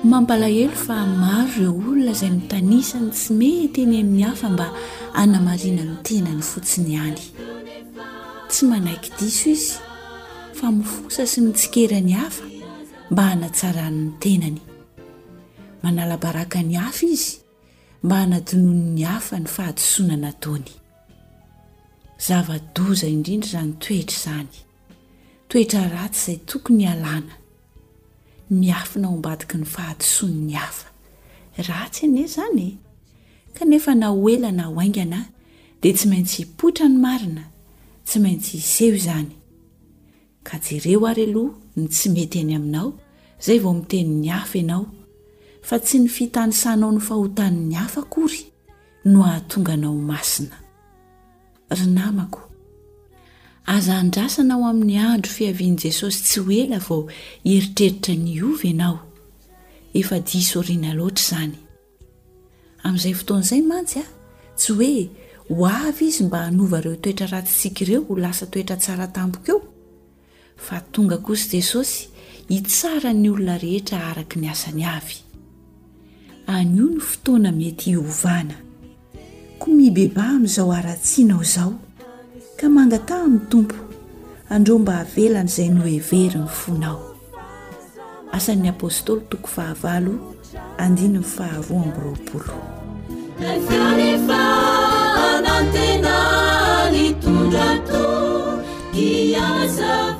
[0.09, 4.67] mampalahelo fa maro ireo olona izay mitanisany tsy mety eny amin'ny hafa mba
[5.13, 7.21] hanamarina nny tenany fotsiny ihany
[8.49, 9.77] tsy manaiky diso izy
[10.57, 12.41] fa mifosa sy mitsikerany hafa
[13.11, 14.57] mba hanatsaran''ny tenany
[15.85, 17.31] manalabaraka ny hafa izy
[18.03, 20.71] mba hanadonon' 'ny hafa ny fahadosoanana daony
[22.25, 24.49] zava-doza indrindra izany toetra izany
[25.49, 27.33] toetra ratsy izay tokony alàna
[28.49, 30.87] miafinaho mbatiky ny fahatosoan ny hafa
[31.67, 32.77] ratsy ane zany e.
[33.53, 35.29] kanefa na ho elana ho ainganay
[35.81, 37.45] dia tsy maintsy hipoitra ny marina
[38.05, 39.31] tsy maintsy hiseho izany
[40.43, 42.97] ka jereo ary aloh ny tsy mety eny aminao
[43.39, 44.85] izay vao miteni ny hafa ianao
[45.61, 48.49] fa tsy nifitanisanao ny fahotani'ny hafa akory
[49.05, 50.57] no hahatonga anao h masina
[51.69, 52.48] rnamao
[53.75, 57.01] azandrasanaho amin'ny andro fiavian'i jesosy tsy ho ela vao
[57.51, 58.95] eritreritra ny ovy anao
[59.99, 61.53] efa disoriana loatra izany
[62.85, 64.05] amin'izay fotoanaizay mantsy a
[64.57, 64.93] tsy hoe
[65.49, 69.61] ho avy izy mba hanova reo toetra ratisikaireo ho lasa toetra tsaratampoka eo
[70.65, 72.09] fa tonga kosa jesosy
[72.49, 75.17] hitsara ny olona rehetra araka ny asany avy
[76.55, 78.57] anyio ny fotoana mety ovana
[79.61, 81.71] ko mibeba am''izao aratsianao izao
[82.59, 83.79] ka mangatah ny tompo
[84.51, 86.99] andreo mba havelany izay no heveri ny fonao
[88.35, 89.95] asan'ny apôstôly toko fahava
[90.83, 92.59] andiny ny faharoa amby roapoloe
[99.71, 100.18] natz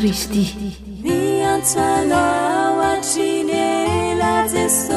[0.00, 0.12] 你
[1.64, 4.92] 着了晚起年拉解 s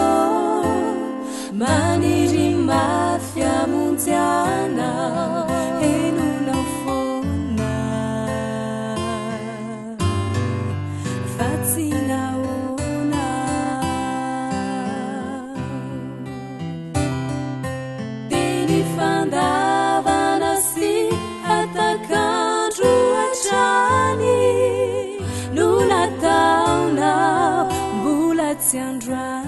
[1.54, 6.01] 满你人马 f 梦家 n
[28.72, 29.41] 相转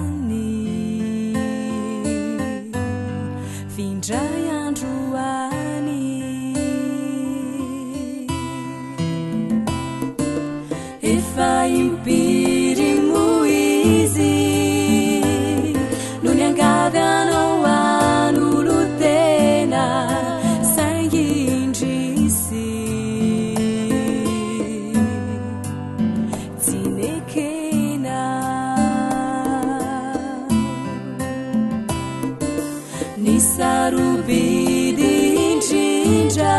[33.91, 35.13] rvidi
[35.51, 36.55] incinga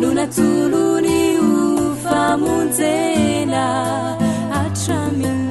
[0.00, 1.46] nuna tzuluniu
[2.02, 3.66] famunzena
[4.62, 5.47] atrami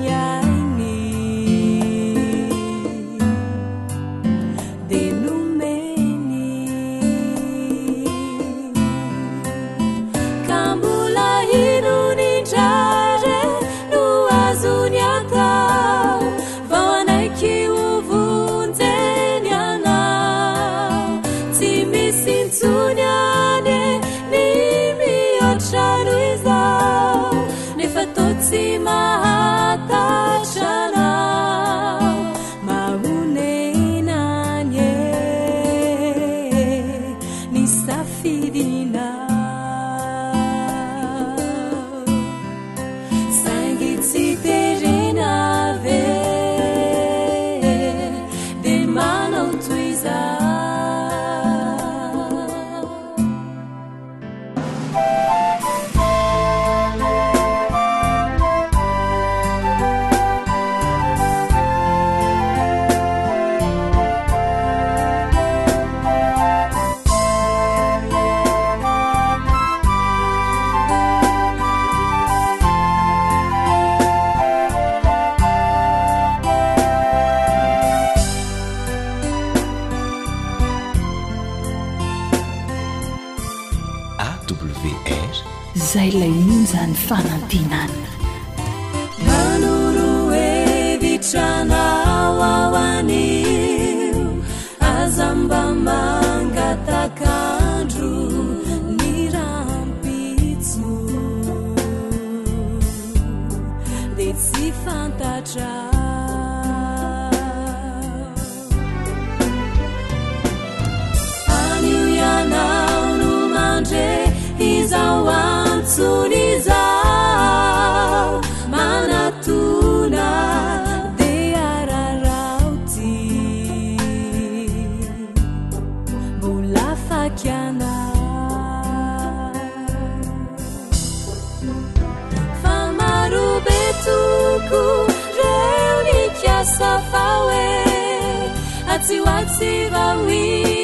[139.16, 140.77] و 起 بوي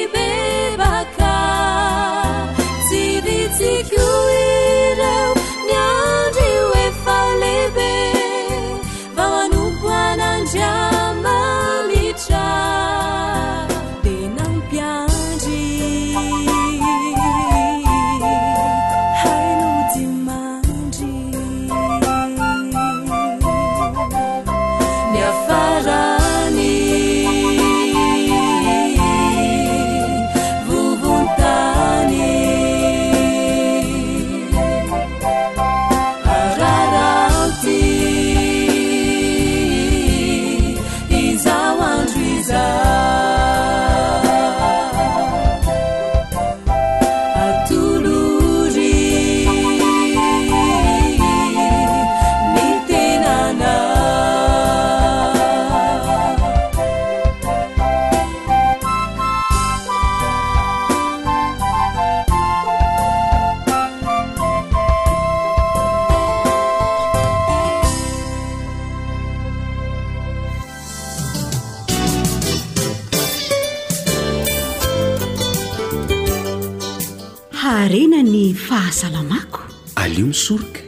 [78.94, 79.58] ak
[79.96, 80.78] aleo misoroka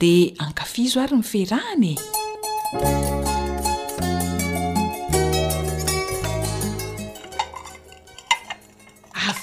[0.00, 1.98] dia ankafizo ary nifirahana e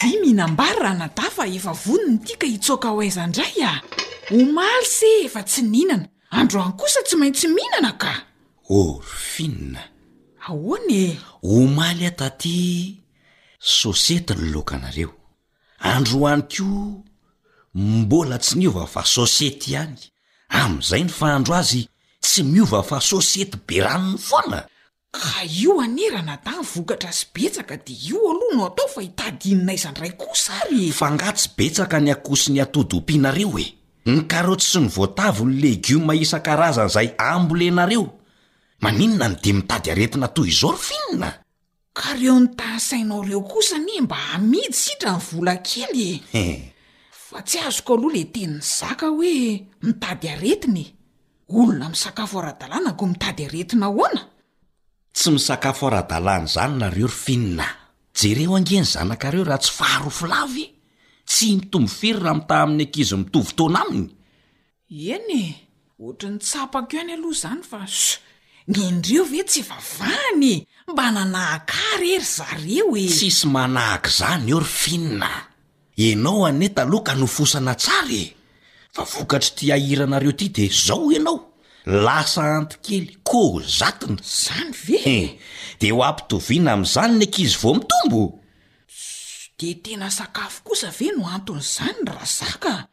[0.07, 3.73] di miinambary raha nadafa efa voni ny itia ka hitsoka ho aiza indray a
[4.33, 6.05] omaly se efa tsy nihnana
[6.37, 8.11] andro any kosa tsy maintsy mhinana ka
[8.69, 9.81] ory finina
[10.47, 12.57] ahoany e omaly ao taty
[13.59, 15.13] sosety ny lokanareo
[15.93, 16.65] androoany ko
[17.75, 20.01] mbola tsy niova fa sosety ihany
[20.59, 21.81] amin'izay ny fahandro azy
[22.25, 24.59] tsy miova fa sosety beranony foana
[25.11, 30.13] ka io anerana dany vokatra sy betsaka di io alohanao atao fa hitady inina izanydray
[30.21, 33.65] kosa ary fa ngatsy betsaka ny akosony atodyompianareo e
[34.11, 38.03] ny kareotsy sy ny voatavy no legioma isan-karazan' izay ambolenareo
[38.83, 41.29] maninona no de mitady aretina toy izao ry finina
[41.99, 46.61] ka reo nytahasainao reo kosa nie mba hamidy sitra ny vola kelyee
[47.29, 50.85] fa tsy azoko aloha le teniny zaka hoe mitady aretinye
[51.49, 54.27] olona misakafo ara-dalàna ko mitady aretina ahoana
[55.13, 57.67] tsy misakafo araha-dalàny zany nareo ry finina
[58.19, 60.65] jereo angeny zanakareo raha tsy faharofilavy
[61.27, 64.07] tsy mitomby firyra mita amin'ny ankizy mitovy tona aminy
[65.15, 65.45] eny e
[66.07, 68.19] otry ny tsapako o any aloha zany fa so
[68.71, 70.53] nendreo ve tsy vavahany
[70.91, 75.31] mba nanahakary ery zareo e tsisy manahak' zany eo ry finina
[76.07, 78.23] enao aneta lohka nofosana tsarae
[78.95, 81.11] fa vokatry ti ahiranareo ty dezao
[81.89, 85.29] lasa antokely ko zatona zany veeh
[85.81, 88.23] de ho ampitoviana ami'izany ny akizy vo mitombo
[89.57, 92.87] de tena sakafo kosa ve no anton'izany ra zaka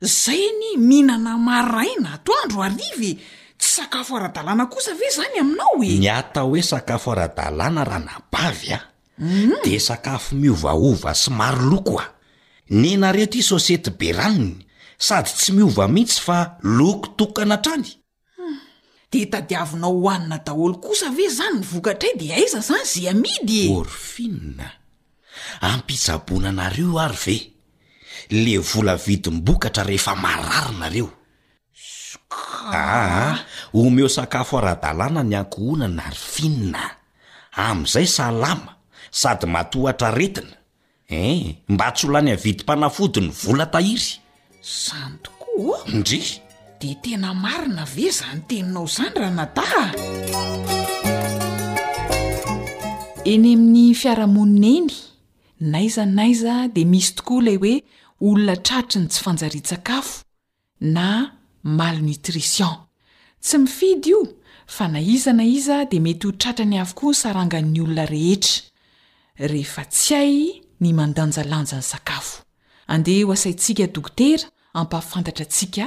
[0.00, 3.18] zay ny mihinana maraina atoandro arivy
[3.58, 8.84] tsy sakafo ara-dalàna kosa ve zany aminao e ny ata hoe sakafo ara-dalàna ranabavy am
[9.18, 9.56] mhm.
[9.66, 12.06] de sakafo miovaova sy maro loko a
[12.70, 14.62] nynareo ty sosety beraniny
[14.98, 17.98] sady tsy miova mihitsy fa loko tokaana atrany
[19.12, 23.60] de tadiavinao hohanina daholo kosa ve zany ny vokatra y de aiza zany zy amidy
[23.68, 24.68] e orfinna
[25.70, 27.36] ampisabona anareo ary ve
[28.44, 31.08] le vola vidymbokatra rehefa mararinareo
[32.32, 32.34] k
[32.72, 33.36] aa ah, ah,
[33.80, 36.82] omeho sakafo ara-dalàna ny ankohonana arfinna
[37.66, 38.72] amn'izay salama
[39.20, 40.54] sady matohatra retina
[41.08, 44.10] e eh, mba tsolany avidympanafodi ny vola tahiry
[44.84, 46.20] zany tokoa indri
[46.82, 49.84] dtena marina ve zany teninao zany raha nataa
[53.32, 54.88] eny amin'ny fiaraha-monina eny
[55.72, 57.74] naiza naiza di misy tokoa ilay oe
[58.28, 60.22] olona tratri ny tsy fanjarity sakafo
[60.80, 61.06] na
[61.78, 62.74] malnitrision
[63.44, 64.20] tsy mifidy io
[64.66, 68.62] fa na iza na iza dia mety ho tratra ny avokoa ysarangan'ny olona rehetra
[69.52, 70.34] rehefa tsy ay
[70.82, 72.42] ny mandanjalanja ny sakafo
[72.94, 74.44] andeha ho asaintsikadokotera
[74.80, 75.86] ampafantatra tsia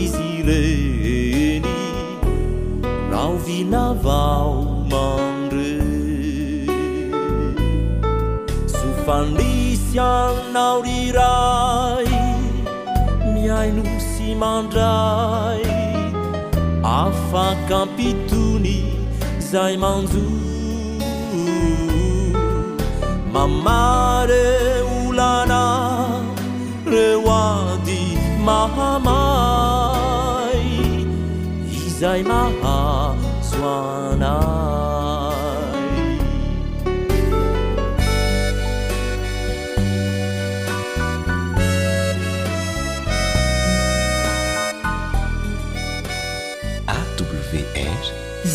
[0.00, 1.70] izi reny
[3.14, 4.50] laovinavao
[4.92, 5.82] mandrea
[10.02, 12.20] anaurirai
[13.34, 15.62] miainosi mandray
[17.00, 18.76] afakampituni
[19.50, 20.24] zay manzu
[23.34, 24.44] mamare
[25.02, 25.62] ulana
[26.94, 28.02] reoadi
[28.48, 30.66] mahamai
[31.84, 32.78] izay maha
[33.52, 34.36] zoana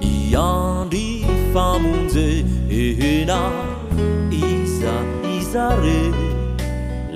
[0.00, 1.06] miandi
[1.54, 2.26] famonze
[2.82, 3.40] ehena
[4.50, 4.94] iza
[5.38, 6.08] izarei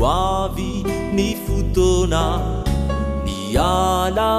[0.00, 0.72] navi
[1.16, 2.24] ni futona
[3.24, 4.32] ni ala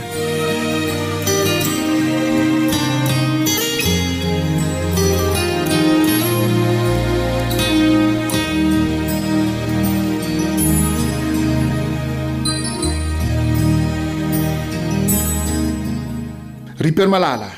[16.87, 17.51] my panomalala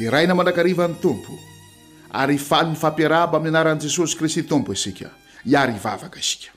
[0.00, 1.32] dia raina mandrakarivan'ny tompo
[2.20, 5.10] ary hfalyn'ny fampiaraba amin'ny anaran'i jesosy kristy tompo isika
[5.52, 6.48] iary ivavaka isika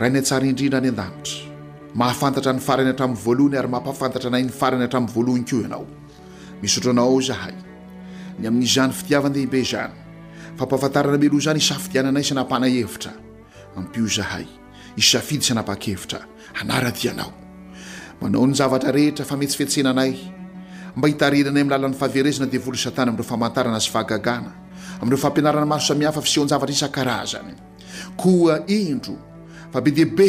[0.00, 1.52] rainy an-tsary indrindra any an-danitra
[2.00, 5.86] mahafantatra ny farany atramin'ny voalohany ary mampafantatra anayny farany hatramin'ny voalohany koa ianao
[6.62, 7.56] misotranao izahay
[8.40, 9.92] ny amin'nyizany fitiavandehibe zany
[10.58, 13.12] fampahafantarana meloh zany isafidiananay s anapahna hevitra
[13.78, 14.46] ampio zahay
[15.02, 16.18] isafidy s anapa-khevitra
[16.60, 17.32] anaradianao
[18.20, 20.12] manao ny zavatra rehetra fa mentsyfetsenanay
[20.96, 24.50] mba hitarenanay am lalan'ny faverezina devoly satany am'dreo famantarana azy fahagagana
[25.02, 27.54] am'dreo fampianarana maro samihafa fsehoanjavatra isan-karazany
[28.20, 29.14] koa indro
[29.72, 30.28] fa be diaibe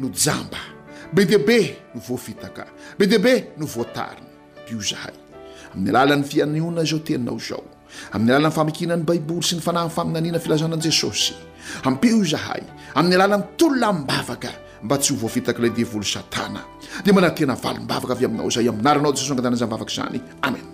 [0.00, 0.60] no jamba
[1.14, 1.58] be diaibe
[1.94, 2.62] no voafitaka
[2.98, 5.16] be diibe no voatarina ampio zahay
[5.76, 7.62] amin'ny alàlan'ny fianiona zao teinao zao
[8.16, 11.34] amin'ny alalan'ny famikinany baiboly sy ny fanahan'ny faminaniana filazanani jesosy
[11.84, 12.62] ampio zahay
[12.96, 14.50] amin'ny alalan'ny tolonamimbavaka
[14.82, 16.60] mba tsy ho voafitaky ilay divolo satana
[17.04, 20.66] de manah tena valombavaka avy aminao zay aminaranao de sosoanganta'izanivavaka zany amen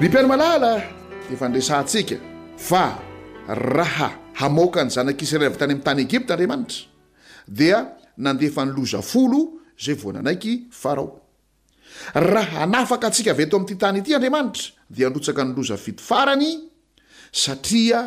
[0.00, 0.72] mi mpiana malala
[1.32, 2.16] eefandresatsika
[2.56, 2.82] fa
[3.48, 6.86] raha hamooka ny zanakisyrera avy tany amin'y tany egypta andriamanitra
[7.46, 7.78] dia
[8.24, 9.40] nandefa nyloza folo
[9.84, 11.08] zay voa nanaiky farao
[12.34, 16.48] raha anafaka atsika avy eto ami'nyity tany ity andriamanitra dia androtsaka ny loza fito farany
[17.42, 18.00] satria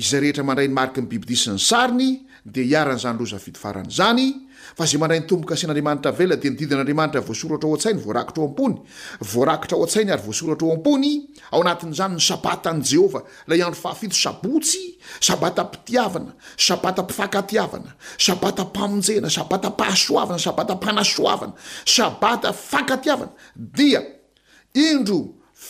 [0.00, 2.10] izay rehetra mandray ny mariky ny bibidisiny sariny
[2.52, 4.34] de iarany zanylozafitofarany zany
[4.76, 10.10] fa zay mandray ny tomboka asin'andriamanitra vela de nididin'aamanitravoasoratra o atsainy atra oaponyvoarakitra o a-tsainy
[10.14, 11.12] ary voasoratra ao ampony
[11.54, 14.82] ao anatin'zany ny sabata an' jehova la andro fahafito sabotsy
[15.28, 16.32] sabatapitiavana
[16.68, 17.90] sabatampifakatiavana
[18.26, 21.56] sabatampanjena sabatamphasanaabatmpananaaatmvnadiindro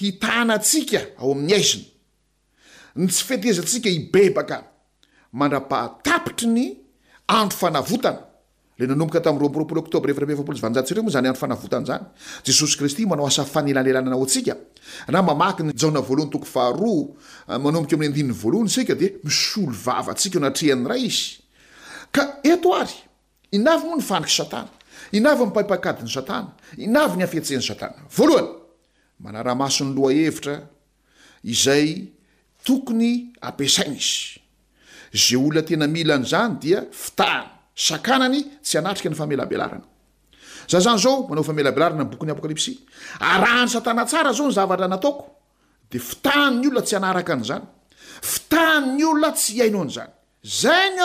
[0.00, 1.86] hitana atsika ao amin'ny aiziny
[2.96, 4.56] ny tsy fetezatsika ibebaka
[5.38, 6.64] mandra-patapitry ny
[7.38, 8.22] andro fanavotana
[8.78, 12.00] le nanomboka tam roapooloôtbtremoa ny adroaonznyeosay
[15.10, 16.62] na voohnytoahaaomoka
[17.46, 21.18] ah, a'ny andinny volohany sika de isol vavasika anatrany ay iy
[22.10, 22.96] ka etoary
[23.52, 24.68] inavy moa ny faniky satana
[25.14, 28.02] inavy am'y mpaipahakadiny satana inavy ny afihatsehn'ny satana
[29.24, 30.54] manaramaso ny lohahevitra
[31.52, 31.88] izay
[32.66, 33.10] tokony
[33.48, 34.40] ampisaina izy
[35.26, 37.48] ze olona tena milany zany dia fitahany
[37.88, 39.78] sakanany tsy anatrika ny famelabelna
[40.70, 42.72] za zany zao manao famelabelarna ny bokon'ny apôkalipsi
[43.32, 45.24] arany satana tsara zao ny zavatra nataoko
[45.90, 49.86] de fitahnny olna tsy anka nzanytahny olna tsy ainao
[50.44, 51.00] zany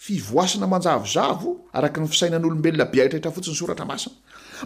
[0.00, 1.16] fivoasana manjaz
[1.78, 4.10] araky ny fisainan'olombelona be aitraitra fotsisoratra maina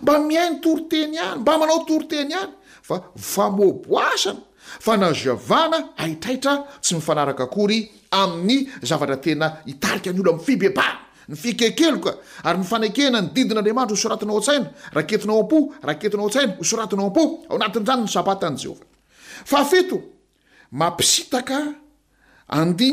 [0.03, 2.51] mba miainy torteny ay mba manao toriteny any
[2.88, 2.97] fa
[3.33, 4.38] famoboasana
[4.85, 7.81] fa nazavana aitraitra tsy mifanaraka akory
[8.23, 10.87] amin'ny zavatratena itaianyolo am fibea
[11.42, 12.12] fkekeloa
[12.47, 14.66] ay mifanakena ny didina amatr osoratina oasaina
[15.01, 18.07] aketnao apo raketinaoasaina osoratinao apo anat'zany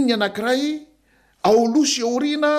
[0.08, 0.91] nyate
[1.44, 2.54] aolo sy oina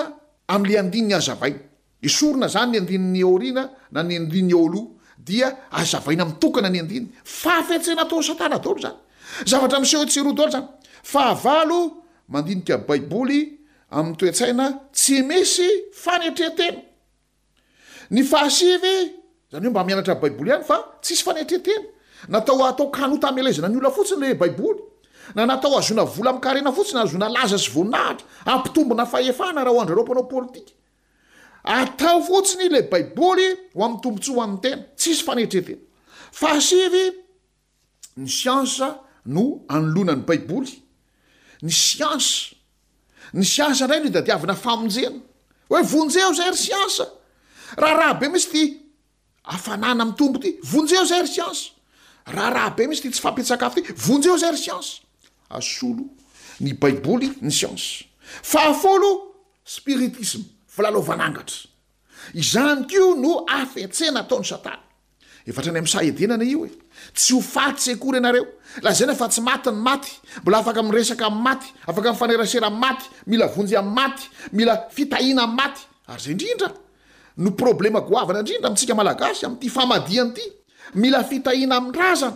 [0.47, 3.27] ale adinny azavainaioona zany l ai nna
[4.55, 8.95] oodiaazaina amtoana ny diny fafetsehnatao satanadolo zany
[9.49, 10.67] zavatra sehetsyrodl zany
[11.11, 11.81] fahavao
[12.37, 13.39] andinika a baiboly
[13.97, 14.65] amytoetsaina
[14.97, 15.67] tsy misy
[16.03, 18.95] fanetretenany fahaivy
[19.51, 21.81] zany hoe mba mianatra a baiboly any fa tsisy fnetretena
[22.33, 24.77] natao atao kanota mlazana ny ona fotsiny le bo
[25.35, 28.17] na natao azona vola amikarena fotsiny azona laza y oninahia
[28.51, 30.49] ampitombonaahena ahaoandroanaopoa
[32.27, 34.31] fotsiny le baibolyatombosy
[43.65, 47.05] aeiananaydinoe vonjeo zay ry siansa
[47.77, 48.63] ahaahabe misy ty
[49.53, 55.02] afanana mtombo ty vonjeo zay ry siansaahbe misy ty tsy fampitsakaoty vonjeo zay rysiansa
[55.53, 56.03] asolo
[56.61, 58.07] ny baiboly ny siancy
[58.41, 59.33] fahafoo
[59.65, 61.55] spiritisme filalovanagatra
[62.33, 64.79] izany ko no aftena ataony aaetr
[65.45, 65.61] y a
[66.25, 66.71] enana io e
[67.15, 68.45] tsy hofaseory anaeo
[68.83, 70.11] laa za nfa tsy matiny maty
[70.41, 74.23] mbola afaka resakaamymaty afaky faneasea maty mila onjy amymaty
[74.57, 76.69] mila fitahina ammaty ay zay drindra
[77.37, 80.41] no problema gana idrinra mtska alaay amty faanty
[81.01, 82.35] mila ftainaarazany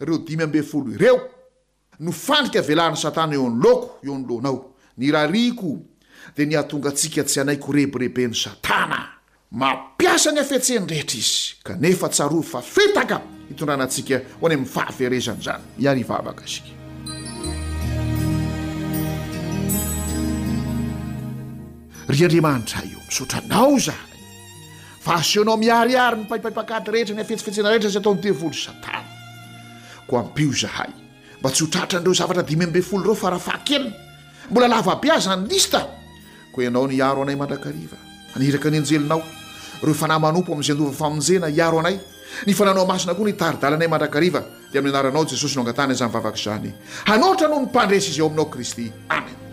[0.00, 1.20] reo dimy ambe folo ireo
[2.00, 4.60] nofandrika velahin'ny satana eo anloko eo anloanao
[4.96, 5.76] ny rariko
[6.36, 9.04] de ny ahatonga atsika tsy anaiko rebreiben'ny satana
[9.52, 16.46] mampiasa ny afetseny rehetra izy kanefa tsaroa fafetaka hitondranatsika ho any am'nyfahaferezana zany iary vavaka
[16.48, 16.64] z
[22.08, 24.16] ry andriamanitra y eo misotranao zany
[25.04, 29.09] va seonao miariary nypaipaipakady rehetra ny afetsifetsena rehetra zy ataonytvolo satana
[30.10, 30.90] kampio zahay
[31.40, 33.94] mba tsy ho tratranireo zavatra dimy mbe folo reo fa raha fahakelina
[34.50, 35.86] mbola lavabe a zany lista
[36.52, 37.96] koa ianao ny aro anay mandrakariva
[38.36, 39.22] aniiraka ny anjelinao
[39.86, 41.96] reo fa nahy manompo amn'izay ndova famonjena iaro anay
[42.46, 44.40] ni fa nanao masina koa nidaridala anay mandrakariva
[44.72, 46.70] dia amin'ny anaranao jesosy no agnantany yzanyvavaka zany
[47.08, 49.48] hanohatra no nympandresy izy eo aminao kristy ameny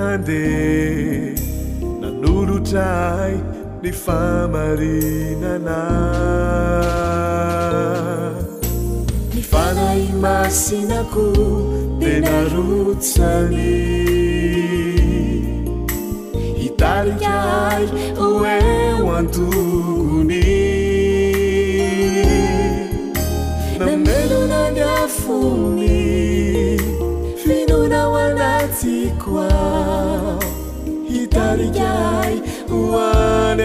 [0.00, 1.34] ande
[2.00, 3.34] nanorutsay
[3.82, 5.78] ni famarinana
[9.40, 11.26] ifanai masinako
[12.00, 13.70] te narotsani
[16.68, 17.36] italia
[18.44, 19.67] ean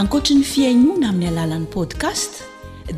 [0.00, 2.32] ankoatra ny fiainona amin'ny alalan'ni podkast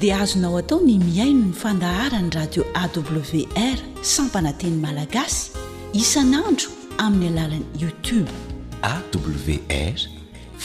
[0.01, 3.79] dia azonao atao ny miaino ny fandaharany radio awr
[4.15, 5.41] sammpananteny malagasy
[6.03, 6.69] isanandro
[7.07, 8.33] amin'ny alalany youtobe
[8.93, 9.35] awr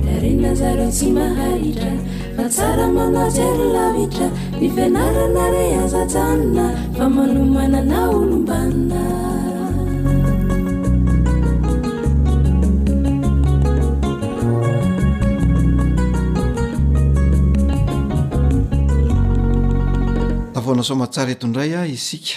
[0.05, 1.91] darena zare tsy mahaitra
[2.39, 4.27] fa tsara malatsylylavitra
[4.63, 6.65] nifianarana re azajanona
[6.97, 9.01] fa manomanana olombanina
[20.83, 22.31] somatsara etondraya ah, isika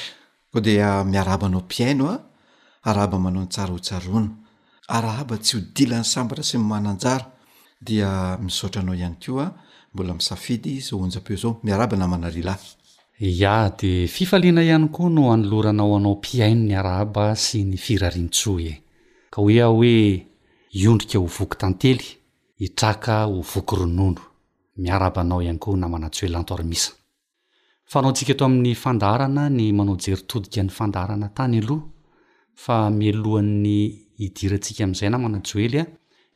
[0.53, 3.47] ko demiaraanao ah, pianoaaamanao ah.
[3.49, 6.57] ntsra htaonahab tsy oin'ny sabara sy
[6.93, 8.05] ajaohay
[11.45, 18.53] oaooia de fifaliana ihany koa no anolorana o anao piaino ny arahaba sy ny firarintso
[18.59, 18.73] e
[19.33, 19.95] ka hoea hoe
[20.83, 22.05] iondrika ho voky tantely
[22.61, 24.23] hitraka ho voky ronono
[24.83, 26.55] miaraanao ihany koa namana tsy he ato
[27.89, 31.85] fanao antsika eto amin'ny fandarana ny manao jerytodika ny fandarana tany aloha
[32.65, 33.79] fa milohan'ny
[34.19, 35.87] hidirantsika amin'izay na manajoely a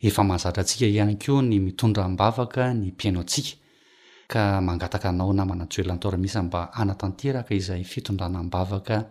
[0.00, 3.56] efa mazatrantsika ihany koa ny mitondra mbavaka ny mpiaino antsiaka
[4.28, 9.04] ka mangataka anao na mana-joely antaora misa mba anatanteraka izay fitondrana mbavaka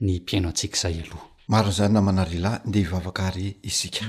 [0.00, 4.06] ny mpiaino antsika izay aloha maro zany namanarelahy nde ivavaka hary isika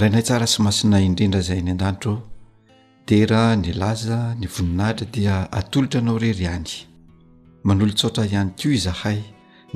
[0.00, 2.16] rahinay tsara sy masina indrendra zay any an-dantroo
[3.06, 6.72] dera ny laza ny voninahitra dia atolotra anao rery any
[7.68, 9.18] manolotsotra ihany ko izahay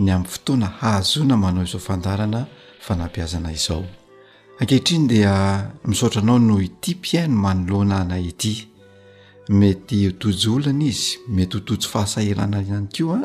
[0.03, 2.41] ny amn'ny fotoana hahazona manao izao fandarana
[2.87, 3.85] fanampiazana izao
[4.61, 5.35] akehitriny dia
[5.85, 8.69] misaotra anao no iti piaino manoloana ana ity
[9.49, 13.21] mety otojo olana izy mety hotojo fahasahirana ihany ko a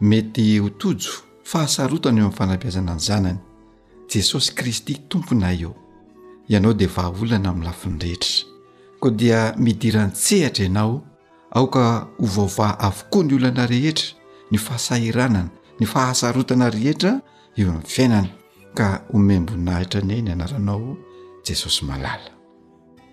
[0.00, 1.10] mety hotojo
[1.44, 3.38] fahasarotanay eo ami'y fanampiazana any zanany
[4.12, 5.74] jesosy kristy tomponayeo
[6.48, 8.50] ianao de vaaolana ami'ny lafiny rehetra
[9.00, 11.02] koa dia midiran-tsehatra ianao
[11.50, 11.84] aoka
[12.18, 14.06] ho vaovaha avokoa ny oloana rehetra
[14.50, 17.20] ny faasahiranana ny fahasarotana rehetra
[17.58, 18.28] eo ami'ny fiainany
[18.78, 20.96] ka omemboninahitra ne ny anaranao
[21.46, 22.30] jesosy malala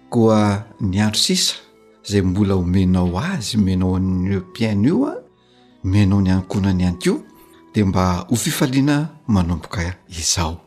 [0.09, 1.55] koa ny andro sisa
[2.03, 5.15] zay mbola homenao azy homenao anympiaina io a
[5.83, 7.23] omenao ny anikona ny an kio
[7.73, 10.61] dea mba ho fifaliana manomboka izao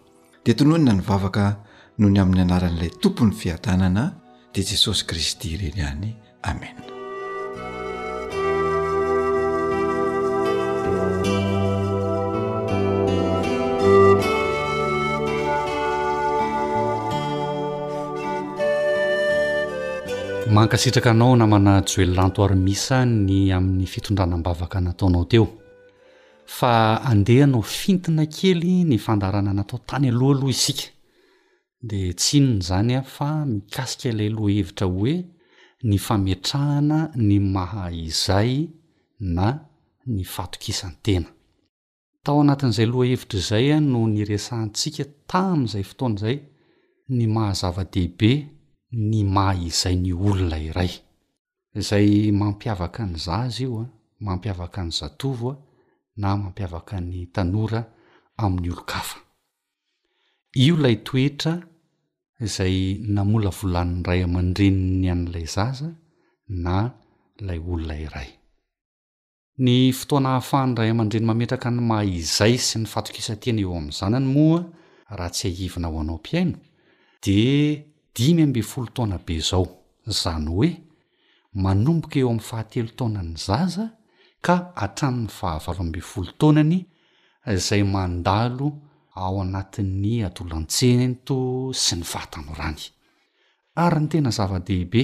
[0.44, 1.63] de tonohany na ny vavaka
[1.98, 4.04] nony amin'ny anaran'ilay tompony fiadanana
[4.54, 6.10] dia jesosy kristy ireny ihany
[6.42, 6.76] amen
[20.56, 25.46] mankasitraka anao namana joellanto arimisa ny amin'ny fitondranam-bavaka nataonao teo
[26.58, 26.72] fa
[27.12, 30.93] andehanao fintina kely ny fandarana natao tany alohaloha isika
[31.88, 35.14] de tsinony zany a fa mikasika ilay loa hevitra hoe
[35.88, 38.52] ny fametrahana ny maha izay
[39.36, 39.48] na
[40.14, 41.28] ny fatokisan tena
[42.24, 46.36] tao anatin'izay loha hevitra izay a no ny resahntsika tami'izay fotoana izay
[47.16, 48.32] ny mahazava-dehibe
[49.10, 50.92] ny maha izay ny olona iray
[51.80, 52.08] izay
[52.40, 53.86] mampiavaka ny zazy io a
[54.26, 55.54] mampiavaka ny zatovoa
[56.20, 57.80] na mampiavaka ny tanora
[58.42, 59.18] amin'ny olo-kafa
[60.64, 61.54] io ilay toetra
[62.44, 62.76] izay
[63.16, 65.88] namola volan'ny ray aman-dreni ny an''ilay zaza
[66.64, 66.76] na
[67.40, 68.30] ilay olona iray
[69.64, 74.28] ny fotoana hahafahan'ny iray aman-dreny mametraka ny maha izay sy ny fatokisantena eo amin'ny zanany
[74.36, 74.60] moa
[75.18, 76.56] raha tsy haivina ao anao m-piaino
[77.24, 77.38] di
[78.16, 79.64] dimy ambe folo taoana be zao
[80.22, 80.68] zany hoe
[81.64, 83.84] manomboka eo amin'ny fahatelo taonany zaza
[84.46, 86.78] ka atramin'ny fahavalo ambeny folo taonany
[87.56, 88.66] izay mandalo
[89.16, 91.38] ao anatin'ny adolantsehnaeny to
[91.84, 92.80] sy ny fahatano rany
[93.84, 95.02] ary ny tena zava-dehibe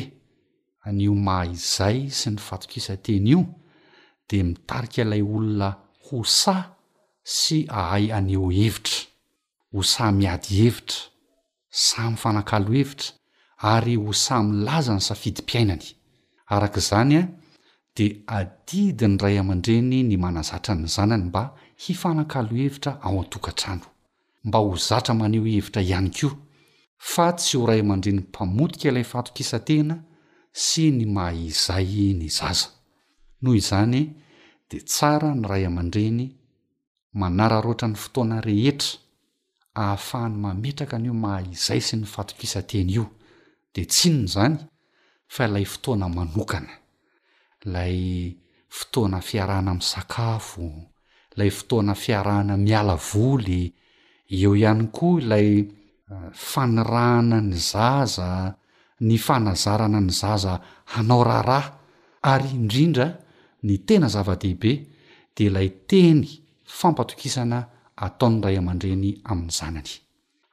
[0.88, 3.42] anio maha izay sy ny fatokisa teny io
[4.30, 5.70] de mitarika ilay olona
[6.08, 6.56] hosa
[7.36, 9.06] sy ahay aneo hevitra
[9.72, 11.00] hosa miady hevitra
[11.86, 13.12] sa mifanakalo hevitra
[13.72, 15.86] ary hosa milaza ny safidympiainany
[16.54, 17.22] arak'izany a
[17.96, 18.06] de
[18.38, 21.44] adidi ny ray aman-dreny ny manazatra ny zanany mba
[21.84, 23.89] hifanakalo hevitra ao an-tokantrano
[24.45, 26.28] mba ho zatra maneho hevitra ihany ko
[27.12, 29.97] fa tsy ho ray aman-dreny mpamodika ilay fatokisantena
[30.64, 32.68] sy ny maha izay ny zaza
[33.43, 34.01] noho izany
[34.70, 36.24] de tsara ny ray aman-dreny
[37.20, 38.91] manara roatra ny fotoana rehetra
[39.82, 43.05] ahafahany mametraka anio maha izay sy ny fatokisantena io
[43.74, 44.57] de tsino ny zany
[45.34, 46.72] fa lay fotoana manokana
[47.64, 47.97] ilay
[48.78, 50.66] fotoana fiarahana ami' sakafo
[51.38, 53.62] lay fotoana fiarahana miala voly
[54.31, 58.55] eo ihany koa ilay uh, fanirahana ny zaza
[59.07, 60.55] ny fanazarana ny zaza
[60.95, 61.70] hanao raharaha
[62.31, 63.07] ary indrindra
[63.66, 64.72] ny tena zava-dehibe
[65.35, 66.22] de ilay teny
[66.64, 67.59] fampatokisana
[68.07, 69.93] ataony ray aman-dreny amin'ny zanany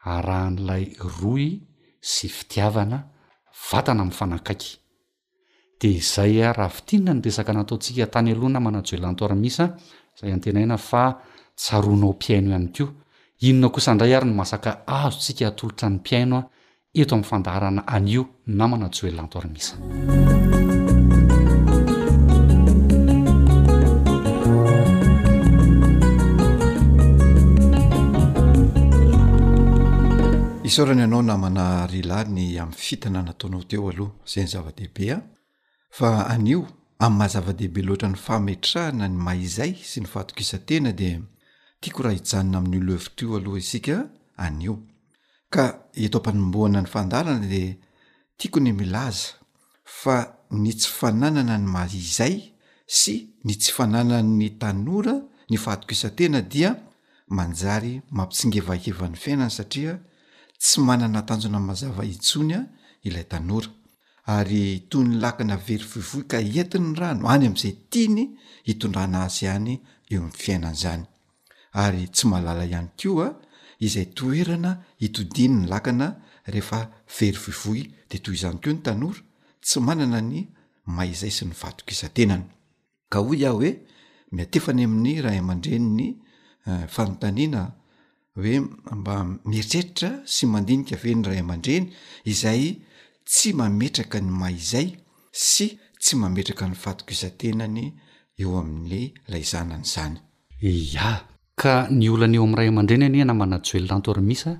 [0.07, 0.83] r raha n'lay
[1.21, 1.59] roy
[2.01, 2.97] sy fitiavana
[3.69, 4.71] vatana amin'ny fanakaiky
[5.79, 9.65] de izay a raha fitinina ny resaka nataotsika tany alohana manajoelantoara misa
[10.17, 11.03] izay antena ina fa
[11.57, 12.85] tsaroanao mpiaino ihany ko
[13.39, 16.43] inona kosaindray ary no masaka azo tsika atolotra ny mpiainoa
[16.99, 18.23] eto amin'ny fandaharana anio
[18.57, 19.77] namana tsy hoelanto arimisa
[30.67, 35.17] isaorana ianao namana ryalahny amin'ny fitina nataonao teo aloha zay ny zava-dehibea
[35.97, 36.59] fa anio
[37.05, 41.21] am'ymahazava-dehibe loatra ny fametrahana ny maizay sy ny fatokisa tena dia
[41.83, 43.95] tiako raha hijanona amin'n'olohevitraio aloha isika
[44.45, 44.73] anio
[45.53, 45.63] ka
[46.05, 47.61] eto mpanomboana ny fandarana de
[48.39, 49.27] tiako ny milaza
[50.01, 50.15] fa
[50.63, 52.35] ny tsy fananana ny mazay
[52.99, 53.15] sy
[53.45, 55.15] ny tsy fanananny tanora
[55.49, 56.69] ny fahatokisantena dia
[57.37, 59.93] manjary mampitsingevahevan'ny fiainany satria
[60.61, 62.61] tsy manana tanjona mazava intsony a
[63.07, 63.69] ilay tanora
[64.35, 68.23] ary toy ny lakana very voivohy ka ienti ny rano any am'izay tiany
[68.67, 69.71] hitondrana asy any
[70.13, 71.03] eo m fiainanazany
[71.83, 73.29] ary tsy mahalala ihany ko a
[73.85, 74.71] izay toerana
[75.01, 76.07] hitodiny ny lakana
[76.53, 76.79] rehefa
[77.15, 79.19] very voivoy de toy izany ko ny tanora
[79.67, 80.35] tsy manana ny
[80.95, 82.45] may izay sy ny vatok izantenany
[83.11, 83.71] ka oy iaho hoe
[84.35, 86.07] miatefany amin'ny ray aman-dreny ny
[86.69, 87.63] eh, fanontaniana
[88.37, 88.55] hoe
[88.99, 89.15] mba
[89.49, 91.85] mietreritra sy mandinika ave ny ray aman-dreny
[92.31, 92.63] izay
[93.31, 94.87] tsy mametraka ny may izay
[95.51, 95.65] sy
[96.03, 97.83] tsy mametraka ny vatok izantenany
[98.41, 100.17] eo amin'ny layzanany izany
[100.95, 101.11] ya
[101.61, 104.51] ka ny olana eo amin'iray aman-dreny any e e namanajoelonantor misa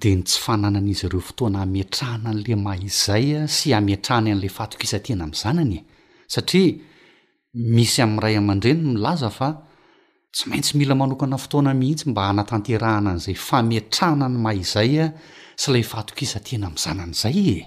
[0.00, 5.80] de ny tsy fananan'izy ireo fotoana ametrahanan'la mahaizaya sy ametrany an'lay fatokisantena ami' zanany e
[6.34, 6.72] satria
[7.74, 9.48] misy amin'n'iray aman-drenyno milaza fa
[10.34, 15.06] tsy maintsy mila manokana fotoana mihitsy mba hanatanterahana an'izay fametrahana ny mahaizay a
[15.60, 17.60] sy lay fatokisateana ami' zanan' izay e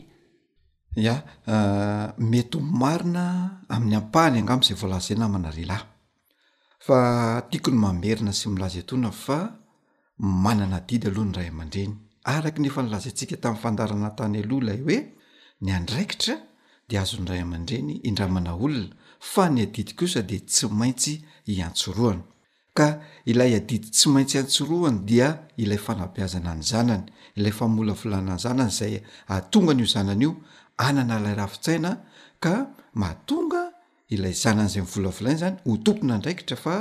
[1.04, 1.16] ia
[1.54, 3.24] ah, mety oy marina
[3.74, 5.91] amin'ny ampahany angam izay voalazay namana relahy
[6.86, 7.00] fa
[7.50, 9.36] tiako ny mamerina sy milaza etona fa
[10.18, 11.94] manana didy aloha ny ray aman-dreny
[12.34, 14.98] araky nefa nylaza ntsika tamin'ny fandarana tany aloha ilay hoe
[15.64, 16.36] ny andraikitra
[16.90, 18.94] de azon'ny ray aman-dreny indramana olona
[19.32, 21.14] fa ny adidi kosa de tsy maintsy
[21.56, 22.22] iantsoroany
[22.78, 22.88] ka
[23.32, 25.28] ilay adidy tsy maintsy hiantsorohany dia
[25.64, 27.04] ilay fanabiazana any zanany
[27.38, 28.94] ilay famolavolana any zanany zay
[29.36, 30.32] atonganyio zanany io
[30.88, 31.92] anana ilay rahafitsaina
[32.44, 32.54] ka
[33.02, 33.61] mahatonga
[34.16, 36.76] ilay zanan'izay mivolavolainy zany hotopona indraikitra fa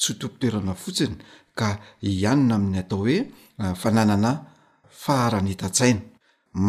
[0.00, 1.14] tsy hotopotoerana fotsiny
[1.58, 1.68] ka
[2.10, 3.16] ianona amin'ny atao hoe
[3.82, 4.30] fananana
[5.04, 6.00] faharanitantsaina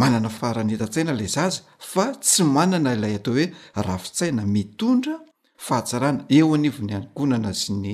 [0.01, 1.59] manana faharan itantsaina la zaza
[1.91, 3.45] fa tsy manana ilay atao hoe
[3.87, 5.15] rafintsaina mitondra
[5.65, 7.91] fahatsarana eo anyivo ny anokonana sy ny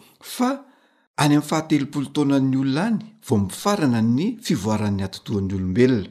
[1.17, 6.09] any amn'ny fahatelopolo taonan'ny olona any vao mifarana ny fivoaran'ny atidohan'ny olombelona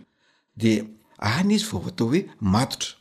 [0.57, 0.71] de
[1.21, 2.93] any izy vao o atao hoe matotra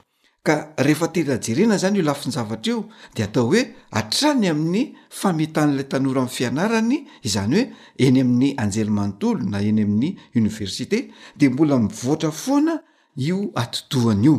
[0.44, 2.86] ka rehefa terajerena zany io lafiny zavatra io
[3.16, 9.60] de atao hoe atrany amin'ny fametan'ilay tanora amin'ny fianarany izany hoe eny amin'ny anjelimanontolo na
[9.70, 12.76] eny amin'ny oniversité de mbola mivoatra foana
[13.18, 14.36] io atidohany io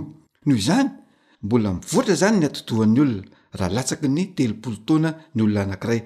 [0.47, 0.91] noho izany
[1.43, 3.25] mbola mivoatra zany ny atidohan'ny olona
[3.59, 6.01] raha latsaky ny telopolo taoana ny olona anakiray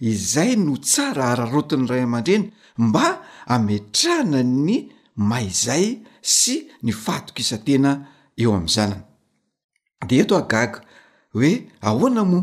[0.00, 2.46] izay no tsara ararotin'ny ray aman-dreny
[2.78, 3.06] mba
[3.46, 4.88] ametrahana ny
[5.28, 5.86] maizay
[6.22, 7.90] sy ny fatokisantena
[8.42, 9.02] eo amn'ny zanana
[10.08, 10.80] de eto agaga
[11.34, 11.52] hoe
[11.88, 12.42] ahoana moa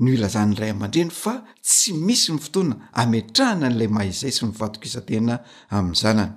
[0.00, 1.32] no ilazahn'ny ray aman-dreny fa
[1.66, 5.34] tsy misy ny fotoana ametrahana n'lay maizay sy mifatok isantena
[5.76, 6.32] amin'ny zanany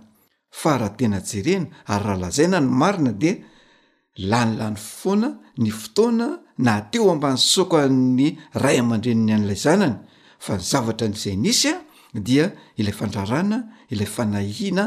[0.59, 3.31] fa raha tena jerena ary raha lazaina ny marina de
[4.31, 5.29] lanilany foana
[5.63, 6.27] ny fotoana
[6.63, 8.27] na teo ambany saoko a'ny
[8.63, 9.97] ray amandreniny an'ilay zanany
[10.39, 12.45] fa ny zavatra n'zay nisy a dia
[12.79, 13.57] ilay fandrarana
[13.93, 14.85] ilay fanahina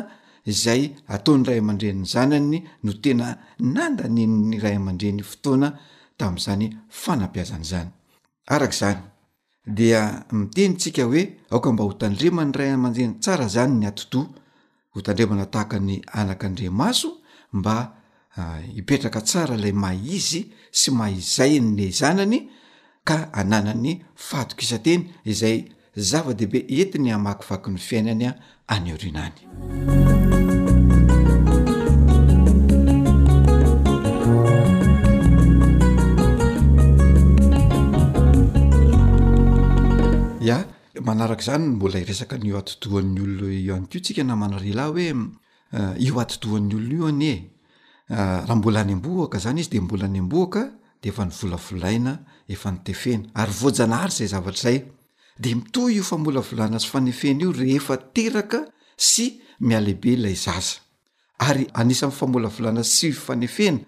[0.48, 0.82] izay
[1.14, 3.26] ataon'ny ray aman-dren'ny zanany no tena
[3.74, 5.68] nandaninny ray aman-dreny fotoana
[6.18, 6.66] tami'zany
[7.03, 7.90] fanampiazana zany
[8.55, 9.00] arak'zany
[9.78, 10.00] dia
[10.32, 11.22] mitenytsika hoe
[11.53, 14.26] aoka mba hotandreman'ny ray amandreny tsara zany ny atitoa
[14.92, 17.09] ho tandremana tahaka ny anak'andremaso
[17.61, 17.76] mba
[18.40, 22.38] ah, hipetraka tsara lay maizy sy maizaynly zanany
[23.03, 25.66] ka ananan'ny fatok isanteny izay
[25.98, 28.26] zava-dehibe enti ny hamakivaky ny fiainany
[28.70, 29.34] anyorinaany
[40.46, 40.59] ia
[41.03, 45.16] manaraka zany mbola iresaka nio atondohan'ny olono io any keo tsika na manarealahy hoe
[46.07, 47.50] io eh, atodohan'ny olono io any e
[48.14, 50.62] eh, raha mbola anyambohaka zany izy de mbola any ambohaka
[51.07, 52.14] efa ny volavolaina
[52.48, 54.78] efa nitefena ary vojanahary zay zavatra zay
[55.38, 58.61] de mitoh io famolavolana sy fanefena io rehefa teraka
[59.11, 59.26] sy
[59.66, 60.78] mialehibe ilay zaza
[61.48, 63.80] ary anisan'nfamolavolana sy fanefena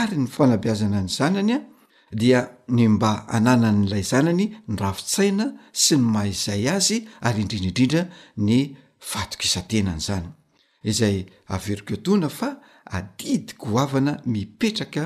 [0.00, 1.60] ary ny fanabiazana ny zanany a
[2.20, 2.40] dia
[2.76, 5.46] ny mba ananany lay zanany ny rafitsaina
[5.82, 8.02] sy ny maha izay azy ary indrindraindrindra
[8.46, 8.58] ny
[9.10, 10.28] fatok isantena ny zany
[10.90, 11.16] izay
[11.54, 12.48] averikatona fa
[12.96, 15.04] adidikoavana mipetraka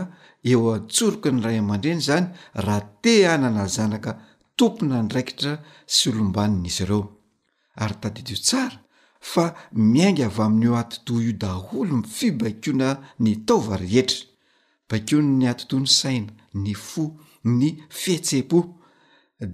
[0.51, 2.26] eo atsoroka ny ray aman-dreny zany
[2.64, 4.12] raha te anana zanaka
[4.59, 5.53] tompona ndraikitra
[5.95, 7.03] sy olombaninaizy reo
[7.84, 8.78] arytadidio tsara
[9.32, 9.45] fa
[9.93, 12.88] miainga avy amin''o atito io daolo n fibakiona
[13.24, 14.20] ny taovarhetra
[14.88, 16.32] bako ny atnto ny saina
[16.64, 17.05] ny fo
[17.59, 17.68] ny
[18.01, 18.59] fihetsepo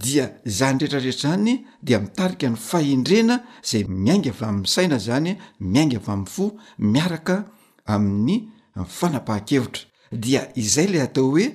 [0.03, 0.25] dia
[0.59, 3.37] zany rehetrarehetra zany dia mitarika ny fahindrena
[3.69, 5.31] zay miainga avy amin'y saina zany
[5.73, 6.45] miainga vy mn'ny fo
[6.93, 7.37] miaraka
[7.95, 8.37] amin'ny
[8.99, 9.83] fanapaha-kevitra
[10.17, 11.47] dia izay la atao hoe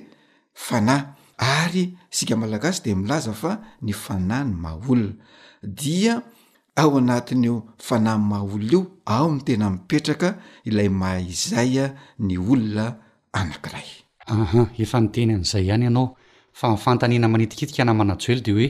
[0.54, 1.02] fanay
[1.38, 3.52] ary sika malagasy de milaza fa
[3.86, 5.02] ny fanay ny maol
[5.78, 6.14] dia
[6.82, 7.56] ao anatinyio
[7.86, 8.82] fanayny ma olla io
[9.14, 10.28] ao ny tena mipetraka
[10.68, 11.86] ilay maha izaya
[12.26, 12.86] ny olona
[13.38, 13.88] anankiray
[14.32, 16.06] aha efa nyteny an'izay ihany ianao
[16.52, 18.68] fa mifantaniana manitikitika namana tso ely de hoe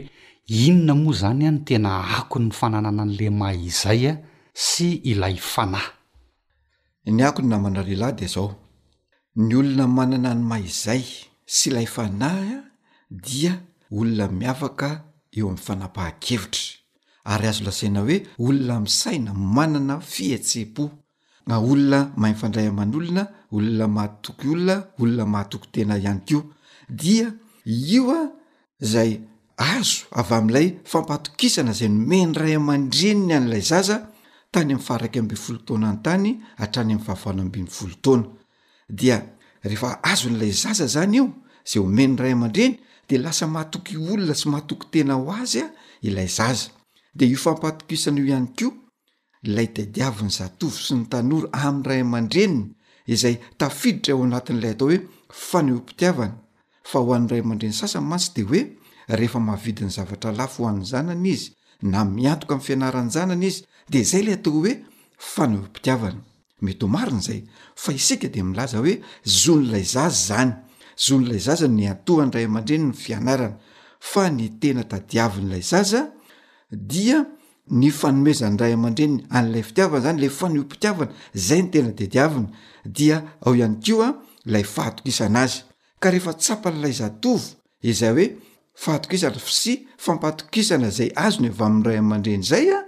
[0.65, 4.19] inona moa zany a ny tena ako ny fananana an'le maha izay a
[4.55, 5.87] sy ilay fanay
[7.17, 8.49] ny ako ny namana lehilahy de zao
[9.37, 11.05] ny olona manana ny mayzay
[11.57, 12.63] sy lay fanahy a
[13.11, 13.53] dia
[13.91, 14.89] olona miavaka
[15.37, 20.85] eo amin'ny fanapaha-kevitra ary azo lasaina oe olona misaina manana fietsepo
[21.51, 23.23] olona mahayfandray aman' olona
[23.57, 26.39] olona mahatoky olona olona mahatoky tena ihany ko
[27.01, 27.27] dia
[27.67, 28.21] io a
[28.93, 29.13] zay
[29.57, 33.97] azo avy amin'ilay fampatokisana zay nome nray amandreniny an'ilay zaza
[34.53, 36.27] tany am'ny faharaiky ambyy folo taoanany tany
[36.63, 38.29] atrany am' fahafano ambinny folo taoana
[38.93, 39.19] dia
[39.65, 41.25] rehefa azon'ilay zaza zany io
[41.71, 42.73] zay homen ray aman-dreny
[43.09, 45.73] de lasa mahatoky olona sy mahatoky tena ho azy a
[46.09, 46.69] ilay zaza
[47.19, 48.69] dea io fampatokisanyo ihany ko
[49.49, 52.61] ilay tiadiaviny zatovy sy ny tanora amin'ny ray aman-dreniny
[53.15, 54.99] izay tafiditra eo anatin'ilay atao hoe
[55.49, 56.35] faneheompitiavany
[56.91, 58.61] fa ho an'ray aman-dreny sasa mantsy de hoe
[59.19, 61.51] rehefa mahavidiny zavatra lafo ho an'ny zanana izy
[61.93, 63.61] na miantoka amin'y fianarany zanana izy
[63.93, 64.73] de zay lay atao hoe
[65.33, 66.19] fanehompitiavany
[66.63, 67.43] mety ho marina zay
[67.75, 68.95] fa isika de milaza hoe
[69.43, 70.53] zon'lay zaza zany
[71.05, 73.57] zon'lay zaza ny atohany ray ama-drenyny fianarana
[74.11, 76.01] fa ny tena tadiavinyilay zaza
[76.91, 77.19] dia
[77.81, 81.13] ny fanomezany ray aman-dreny an'lay fitiavana zany le fanoympitiavana
[81.47, 82.49] zay ny tena di adiavina
[82.97, 84.11] dia ao ihany kio a
[84.53, 85.59] lay faatokisana azy
[86.01, 87.41] ka rehefa tsapan'lay zatov
[87.91, 88.27] izay hoe
[88.85, 89.73] faatokisana sy
[90.05, 92.87] fampatokisana zay azony avy ami'n ray aman-dreny zay a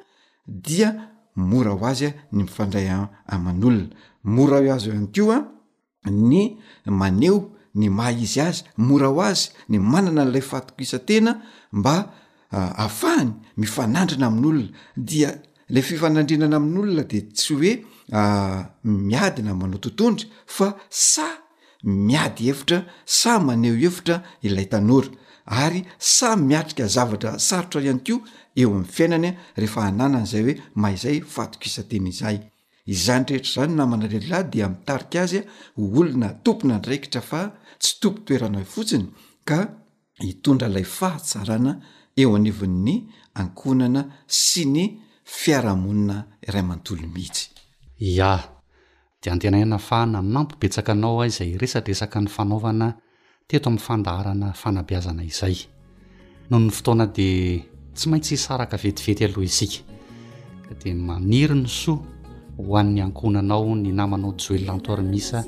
[0.66, 0.90] dia
[1.36, 2.86] mora ho azy a ny mifandray
[3.26, 3.88] amn'olona
[4.24, 9.78] mora o azy ankeo a ny maneo ny maha izy azy mora ho azy ny
[9.78, 11.32] manana n'lay fatoko isa -tena
[11.72, 11.94] mba
[12.50, 15.30] ahafahany mifanandrina amin'olona dia
[15.68, 17.72] la fifanandrinana amin'olona de tsy hoe
[18.84, 21.26] miadina manao tontondry fa sa
[21.84, 25.08] miady hevitra sa maneho hevitra ilay tanora
[25.46, 28.14] ary sa miatrika zavatra sarotra ihany ko
[28.56, 32.38] eo amin'ny fiainany rehefa hananana zay hoe mahayizay fatok isa teny izahay
[32.86, 35.42] izany rehetra izany namana lelilahy di mitarika azya
[35.76, 37.40] olona tompona ndraikitra fa
[37.80, 39.06] tsy tompo toerana fotsiny
[39.48, 39.58] ka
[40.24, 41.72] hitondra ilay fahatsarana
[42.20, 42.94] eo anivin'ny
[43.40, 44.84] ankonana sy ny
[45.38, 46.16] fiarahamonina
[46.48, 47.48] iray mantolo mihitsy
[48.30, 48.53] a
[49.24, 52.88] de antenaina fa nanampobetsaka anao a izay resadresaka ny fanaovana
[53.48, 55.56] teto amin'ny fandaharana fanabiazana izay
[56.50, 57.28] noho ny fotoana di
[57.96, 59.80] tsy maintsy saraka vetivety aloha isika
[60.68, 61.96] ka di maniry ny soa
[62.60, 65.40] ho an'ny ankonanao ny namanao joelnaantoarimisa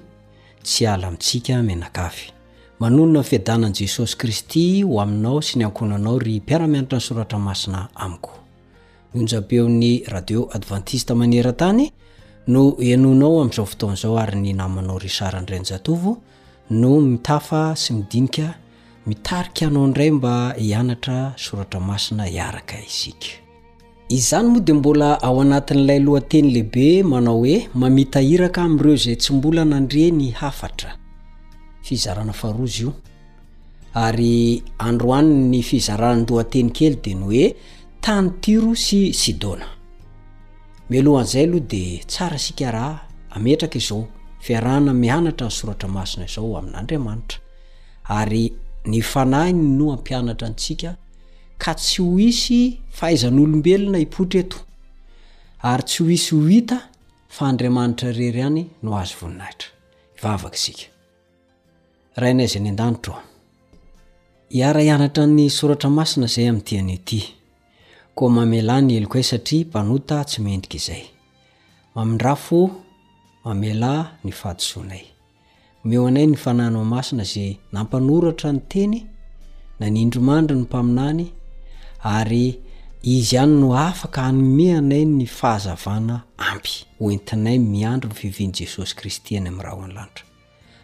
[0.64, 2.32] tsy ala amintsika mianakafy
[2.80, 8.34] manonona nyfiadanan' jesosy kristy ho aminao sy ny ankonanao ry mpiara-mianatra ny soratra masina amiko
[9.16, 11.86] onjabeon'ny radio adventiste maneran-tany
[12.54, 16.12] no ianonao amin'izao foton'izao ary ny namanao ry sarandiraynjatovo
[16.82, 18.48] no mitafa sy midinika
[19.06, 23.51] mitarika hanao ndray mba hianatra soratra masina hiaraka izika
[24.12, 29.64] izany moa de mbola ao anatin'ilay lohanteny lehibe manao hoe mamitahiraka ami'ireo zay tsy mbola
[29.72, 30.90] nandre ny hafatra
[31.88, 32.92] fizarana faharozy io
[34.04, 37.46] ary androani'ny fizaranandohanteny kely de no hoe
[38.06, 39.68] tany tiro sy sidona
[40.92, 42.94] melohan'izay aloha de tsara sika raha
[43.38, 44.02] ametraka izao
[44.46, 47.38] fiarana mianatra ny soratra masina izao amin'n'andriamanitra
[48.20, 48.46] ary
[48.92, 50.92] ny fanahiny no ampianatra antsika
[51.62, 52.60] ka tsy ho isy
[52.98, 54.60] fahaizan'olombelona ipotra eto
[55.72, 56.78] ary tsy ho isy ho ita
[57.36, 59.28] fa andriamanitra rery any no azo
[64.52, 64.96] niahia
[65.26, 68.20] ny soratraaina zay am'ieo
[74.58, 75.04] saiay
[75.92, 78.98] eiaay nynnmasina zay nampanoratra ny teny
[79.80, 81.26] na nindromandry ny mpaminany
[82.04, 82.60] ary
[83.04, 89.76] izy ihany no afaka anomeanay ny fahazavana amby hoentinay miandro ny fiviany jesosy kristyany amin'raha
[89.76, 90.24] ho nylanitra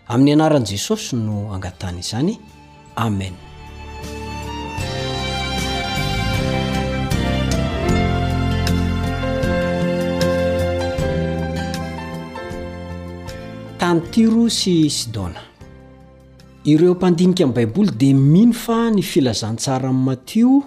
[0.09, 2.37] amin'ny anaran' jesosy no angatany izany
[2.95, 3.33] amen
[13.79, 15.41] tany tiro sy sidona
[16.65, 20.63] ireo mpandinika am'y baiboly dia mihino fa ny filazantsara am matio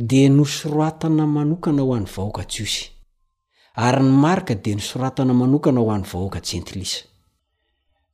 [0.00, 2.86] di nosoratana manokana ho any vahoaka jiosy
[3.74, 7.02] ary ny marika di nosoratana manokana ho any vahoaka jentlis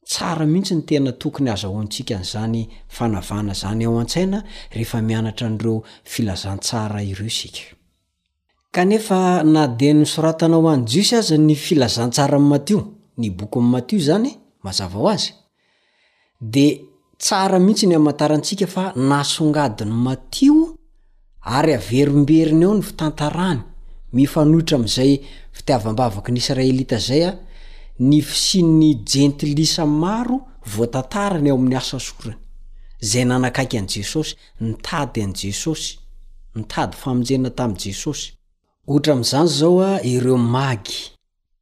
[0.07, 4.33] tsara mihitsy ny tena tokony aza hontsika n'zany fanavana zany-saia
[4.71, 4.99] elza
[9.19, 12.81] o osoratanahoanyjiosy az ny filazantsaranmatio
[13.19, 14.31] ny boko 'matio zany
[14.65, 15.35] mazava o azy
[16.41, 16.81] d
[17.19, 20.74] sra mihitsy ny amantarantsika fa nasongadiny matio
[21.45, 23.61] ary averimberiny ao ny fitantarany
[24.13, 25.13] mifanohitra ami'izay
[25.57, 27.39] fitiavambavaky nyisraelita zay a
[28.11, 30.37] nifisiny jentilisa maro
[30.75, 32.35] voatantarany ao amin'ny asa sorany
[33.11, 34.33] zay nanakaiky an' jesosy
[34.67, 35.89] nitady an' jesosy
[36.57, 38.25] nitady famonjeina tami'jesosy
[38.91, 40.97] ohatra ami'izany zao a ireo magy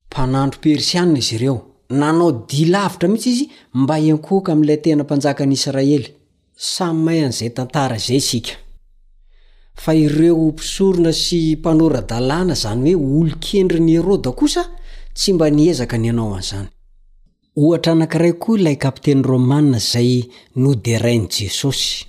[0.08, 1.56] mpanandro persianna izy ireo
[2.00, 6.06] nanao dilavitra mihintsy izy mba hiankoka ami'ilay tenampanjaka nyisraely
[6.56, 8.54] samy may an'zay tantara zaysika
[9.74, 14.64] fa ireo pisorona sy mpanora-dalàna zany hoe olo kendri ny eroda kosa
[15.14, 16.68] tsy mba niezaka ny anao nzany
[17.56, 22.06] ohtra anakira koa ilay kapteny romaa zay noderainy jesosy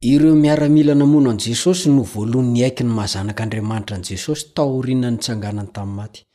[0.00, 6.26] ireo miaramila namono ani jesosy no voalohnyaikyny mahazanak'andriamanitra any jesosy taorina itsanganany tammaty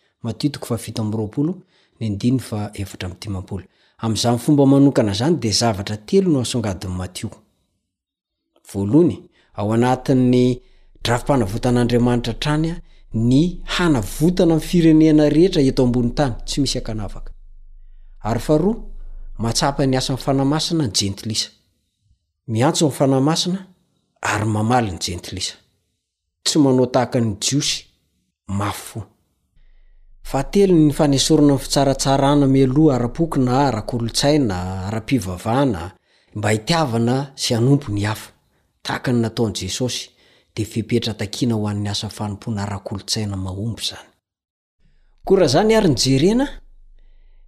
[4.01, 7.27] amin'iza'ny fomba manokana zany dia zavatra telo no asongadiny matio
[8.73, 9.17] voalohany
[9.59, 10.45] ao anatin'ny
[11.03, 12.77] drafi-panavotan'andriamanitra trany a
[13.29, 17.31] ny hanavotana min'ny fireneana rehetra eto ambon tany tsy misy ankanavaka
[18.29, 18.77] ary fah roa
[19.43, 21.49] matsapa ny asa nfanamasina ny jentilisa
[22.47, 23.59] miantso aminy fanaymasina
[24.21, 25.55] ary mamaly ny jentilisa
[26.43, 27.85] tsy manao tahaka ny jiosy
[28.47, 29.03] ma fo
[30.63, 35.91] elny fanesorina y fitsaratsarana miloha arapokina arakolotsaina ara-pivavahna
[36.35, 38.31] mba hitiavana sy anompo ny hafa
[38.83, 40.09] tahaka ny nataony jesosy
[40.55, 44.09] dia fepetra takiana ho an'ny asafanompona ara-kolotsaina mahompo zany
[45.29, 46.45] oraha zany ary ny jerena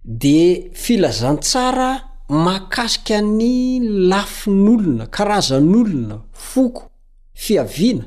[0.04, 1.88] dia filazantsara
[2.28, 6.82] makasika ny lafin'olona karazan'olona foko
[7.34, 8.04] fiaviana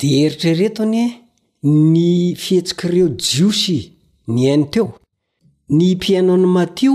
[0.00, 1.20] de eritreretony e,
[1.92, 3.78] ny fihetsikireo jiosy
[4.28, 4.90] ny ainy teo
[5.68, 6.92] ny mpiainany matio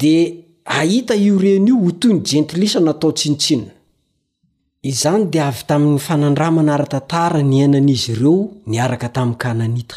[0.00, 0.20] dia
[0.64, 3.62] ahita io reny io ho toy ny jentlisa natao tsinitsin
[4.84, 8.32] izany dia avy tamin'ny fanandra manaratantara ny einanaizy ireo
[8.72, 9.94] niaraka tamin'ny kananita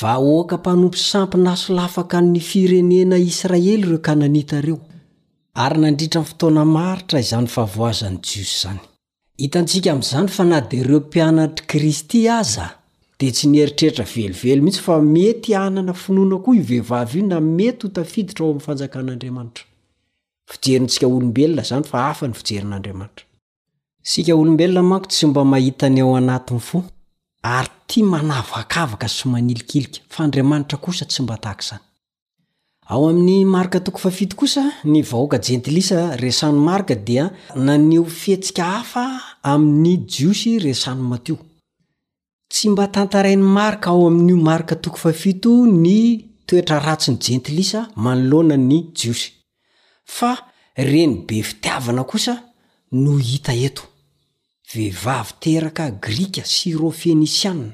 [0.00, 4.78] vahoaka mpanompo sampynaso lafakany firenena israely ireo kananita reo
[5.64, 8.80] ary nandritra ny fotoana maritra izany fa voazany jios zany
[9.44, 12.66] iatika am'zany fa na di reo mpianatry kristy aza
[13.20, 17.90] dia tsy nieritreritra velivelo mihitsy fa mety anana finoana koa ivehivavy i na mety ho
[17.98, 19.64] tafiditra ao amin'ny fanjakan'andriamanitra
[20.52, 23.24] fijerinntsika olombelona zany fa afa ny fijerin'andriamanitra
[24.02, 26.82] sika olombelona manko tsy mba mahita any ao anatiny fo
[27.42, 31.80] ary ty manavoakavaka so manilikilika fa andriamanitra kosa tsy mba tahaka izany
[32.88, 39.02] ao amin'ny marika toko fafito kosa ny vahoaka jentilisa resany marka dia nanio fihetsika hafa
[39.42, 41.36] amin'ny jiosy resany matio
[42.48, 45.98] tsy mba tantarain'ny marika ao amin'io marika tokofafto ny
[46.46, 49.28] toetra ratsy ny jentilisa manoloana'ny jiosy
[50.04, 50.30] fa
[50.76, 52.34] reny be fitiavana kosa
[52.92, 53.82] no hita eto
[54.74, 57.68] vehivavy teraka grika sy ro fenisiana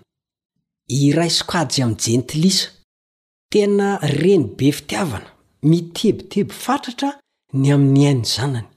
[0.89, 2.69] iraisok ajy amin'ny jentilisa
[3.53, 5.29] tena reny be fitiavana
[5.71, 7.11] mitebiteby fatratra
[7.61, 8.69] ny amin'ny ainy zanany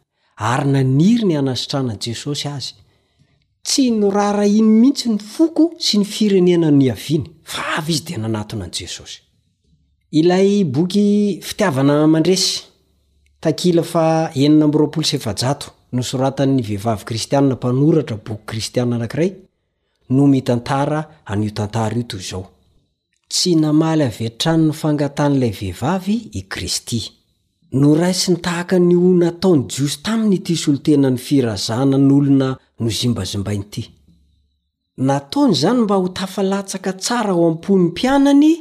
[0.52, 2.74] ary naniry ny anasitrananii jesosy azy
[3.68, 8.66] tsy norara iny mihitsy ny foko sy ny firenenany aviany fa avy izy dia nanatona
[8.68, 9.18] ani jesosy
[10.20, 11.08] ilay boky
[11.48, 12.64] fitiavana mandresy
[13.42, 14.66] taila faena
[15.92, 19.32] no soratan'ny vehivavy kristianina mpanoratra boky kristiana anakiray
[20.10, 22.44] no mitantara anio tantara io tzao
[23.38, 32.90] sy namaly atranny fangatan'lay vehivav i kristynyahaa no nataony jios taminy tis olotenany firazanan'olona no
[33.00, 38.52] zmbzmbnozany mba ho tafalatsaka tsara ho ampony mpianany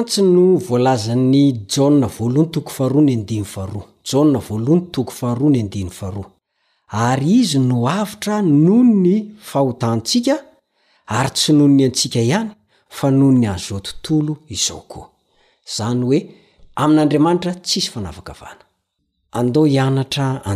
[0.03, 3.37] ntsy no vlzany
[4.07, 6.25] j voalohany toko faharo n dny ahro
[6.89, 10.37] ary izy no avitra noho ny fahotantsika
[11.09, 12.51] ary tsy no ny antsika ihany
[12.89, 15.07] fa noho ny anzo tontolo izao koa
[15.67, 16.21] izany hoe
[16.77, 18.33] amin'andriamanitra tsisy fanavaka
[19.33, 20.49] ara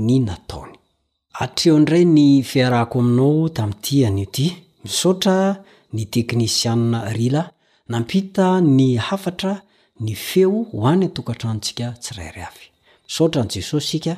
[0.00, 4.46] jesosoateondray ny fiarahko aminao tamty anioty
[4.84, 5.36] misotra
[5.92, 7.42] ny teknisianarila
[7.92, 9.62] nampita ny haftra
[10.00, 12.66] ny feo hoany tokantranontsika tsirairy avy
[13.14, 14.14] saotrany jesosy sika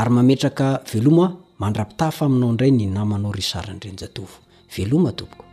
[0.00, 1.26] ary mametraka veloma
[1.60, 4.34] mandra-pitafa aminao indray ny namanao ry sarandrenjatovo
[4.76, 5.51] veloma tompoka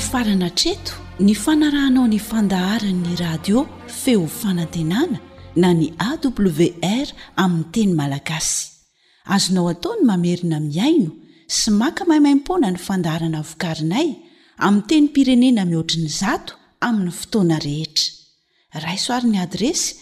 [0.00, 5.18] farana treto ny fanarahnao ny fandaharanyny radio feo fanantenana
[5.56, 8.68] na ny awr aminny teny malagasy
[9.34, 11.10] azonao ataony mamerina miaino
[11.46, 14.08] sy maka maimaimpona ny fandaharana vokarinay
[14.58, 16.54] ami teny pirenena mihoatriny zato
[16.86, 20.01] amin'ny fotoana rehetra raisoarin'ny adresy